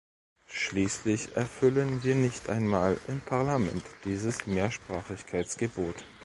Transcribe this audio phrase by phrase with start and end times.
[0.47, 6.03] Schließlich erfüllen wir nicht einmal im Parlament dieses Mehrsprachigkeitsgebot.